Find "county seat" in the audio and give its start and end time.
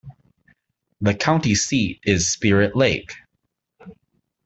1.13-1.99